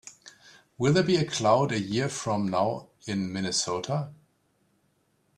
Will 0.79 0.93
there 0.93 1.03
be 1.03 1.23
cloud 1.25 1.71
a 1.71 1.79
year 1.79 2.09
from 2.09 2.47
now 2.47 2.89
in 3.05 3.31
Minnesota? 3.31 4.11